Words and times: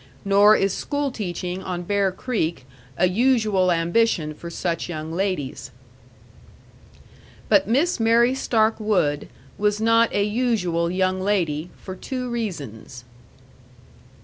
Nor 0.25 0.55
is 0.55 0.73
school 0.73 1.11
teaching 1.11 1.61
on 1.61 1.83
Bear 1.83 2.11
Creek 2.11 2.65
a 2.97 3.07
usual 3.07 3.71
ambition 3.71 4.33
for 4.33 4.49
such 4.49 4.89
young 4.89 5.13
ladies. 5.13 5.69
But 7.49 7.67
Miss 7.67 7.99
Mary 7.99 8.33
Stark 8.33 8.79
Wood 8.79 9.27
was 9.59 9.79
not 9.79 10.11
a 10.11 10.23
usual 10.23 10.89
young 10.89 11.21
lady 11.21 11.69
for 11.77 11.95
two 11.95 12.31
reasons. 12.31 13.03